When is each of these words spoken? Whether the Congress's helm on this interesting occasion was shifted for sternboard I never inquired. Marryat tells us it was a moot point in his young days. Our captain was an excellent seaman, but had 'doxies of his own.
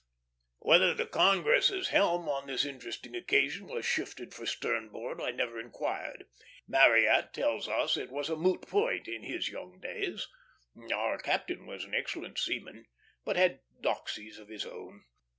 Whether 0.57 0.95
the 0.95 1.05
Congress's 1.05 1.89
helm 1.89 2.27
on 2.27 2.47
this 2.47 2.65
interesting 2.65 3.13
occasion 3.15 3.67
was 3.67 3.85
shifted 3.85 4.33
for 4.33 4.47
sternboard 4.47 5.21
I 5.21 5.29
never 5.29 5.59
inquired. 5.59 6.25
Marryat 6.67 7.33
tells 7.35 7.69
us 7.69 7.97
it 7.97 8.09
was 8.09 8.27
a 8.27 8.35
moot 8.35 8.63
point 8.63 9.07
in 9.07 9.21
his 9.21 9.49
young 9.49 9.79
days. 9.79 10.27
Our 10.91 11.19
captain 11.19 11.67
was 11.67 11.85
an 11.85 11.93
excellent 11.93 12.39
seaman, 12.39 12.87
but 13.23 13.35
had 13.35 13.59
'doxies 13.83 14.39
of 14.39 14.47
his 14.47 14.65
own. 14.65 15.03